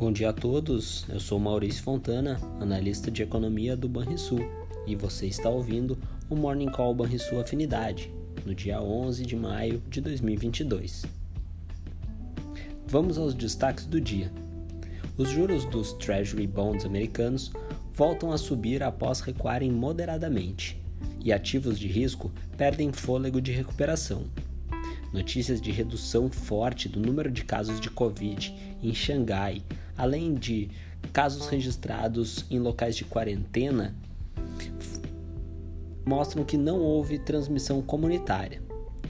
[0.00, 4.40] Bom dia a todos, eu sou Maurício Fontana, analista de economia do Banrisul,
[4.86, 5.98] e você está ouvindo
[6.30, 8.10] o Morning Call Banrisul Afinidade,
[8.46, 11.04] no dia 11 de maio de 2022.
[12.86, 14.32] Vamos aos destaques do dia.
[15.18, 17.52] Os juros dos Treasury Bonds americanos
[17.92, 20.80] voltam a subir após recuarem moderadamente,
[21.22, 24.24] e ativos de risco perdem fôlego de recuperação
[25.12, 29.62] notícias de redução forte do número de casos de Covid em Xangai,
[30.00, 30.70] além de
[31.12, 33.94] casos registrados em locais de quarentena,
[36.06, 38.62] mostram que não houve transmissão comunitária.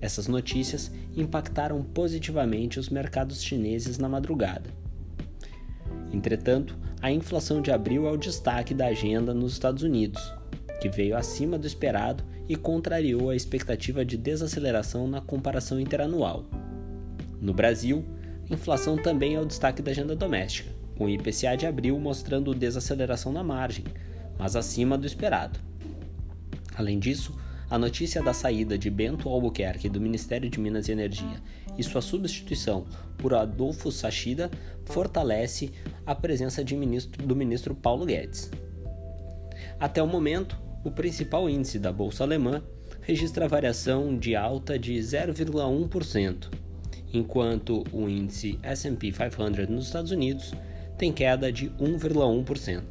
[0.00, 4.68] Essas notícias impactaram positivamente os mercados chineses na madrugada.
[6.12, 10.34] Entretanto, a inflação de abril é o destaque da agenda nos Estados Unidos,
[10.80, 16.44] que veio acima do esperado e contrariou a expectativa de desaceleração na comparação interanual.
[17.40, 18.04] No Brasil,
[18.54, 23.32] inflação também é o destaque da agenda doméstica, com o IPCA de abril mostrando desaceleração
[23.32, 23.84] na margem,
[24.38, 25.58] mas acima do esperado.
[26.74, 27.36] Além disso,
[27.68, 31.42] a notícia da saída de Bento Albuquerque do Ministério de Minas e Energia
[31.78, 32.84] e sua substituição
[33.16, 34.50] por Adolfo Sachida
[34.84, 35.72] fortalece
[36.04, 38.50] a presença ministro, do ministro Paulo Guedes.
[39.80, 42.62] Até o momento, o principal índice da bolsa alemã
[43.00, 46.50] registra variação de alta de 0,1%,
[47.12, 50.54] enquanto o índice S&P 500 nos Estados Unidos
[50.96, 52.82] tem queda de 1,1%.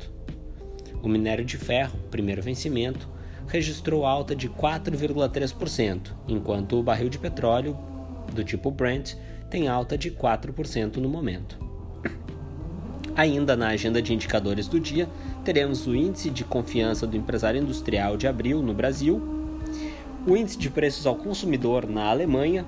[1.01, 3.09] O minério de ferro, primeiro vencimento,
[3.47, 7.77] registrou alta de 4,3%, enquanto o barril de petróleo
[8.33, 9.15] do tipo Brent
[9.49, 11.59] tem alta de 4% no momento.
[13.15, 15.09] Ainda na agenda de indicadores do dia,
[15.43, 19.21] teremos o Índice de Confiança do Empresário Industrial de abril no Brasil,
[20.25, 22.65] o Índice de Preços ao Consumidor na Alemanha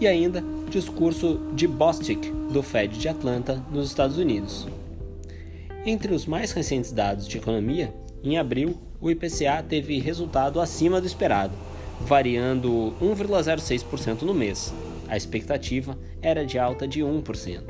[0.00, 4.66] e ainda discurso de Bostic do Fed de Atlanta nos Estados Unidos.
[5.84, 11.06] Entre os mais recentes dados de economia, em abril, o IPCA teve resultado acima do
[11.06, 11.54] esperado,
[12.00, 14.72] variando 1,06% no mês.
[15.08, 17.62] A expectativa era de alta de 1%.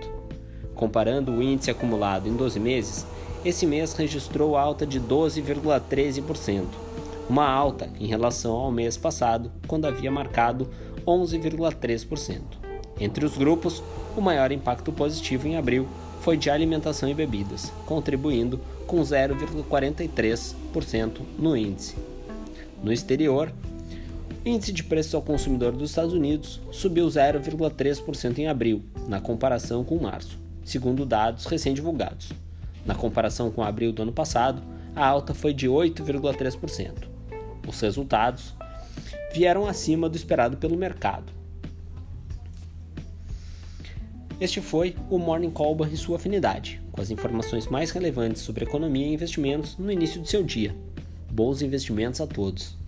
[0.74, 3.06] Comparando o índice acumulado em 12 meses,
[3.44, 6.64] esse mês registrou alta de 12,13%,
[7.28, 10.68] uma alta em relação ao mês passado, quando havia marcado
[11.06, 12.40] 11,3%.
[12.98, 13.80] Entre os grupos,
[14.16, 15.88] o maior impacto positivo em abril
[16.20, 21.96] foi de alimentação e bebidas, contribuindo com 0,43% no índice.
[22.82, 23.50] No exterior,
[24.44, 29.84] o índice de preços ao consumidor dos Estados Unidos subiu 0,3% em abril, na comparação
[29.84, 30.40] com março
[30.70, 32.32] segundo dados recém-divulgados.
[32.86, 34.62] Na comparação com abril do ano passado,
[34.94, 37.08] a alta foi de 8,3%.
[37.66, 38.54] Os resultados
[39.32, 41.32] vieram acima do esperado pelo mercado.
[44.40, 49.06] Este foi o Morning Call e sua afinidade, com as informações mais relevantes sobre economia
[49.06, 50.74] e investimentos no início do seu dia.
[51.30, 52.78] Bons investimentos a todos!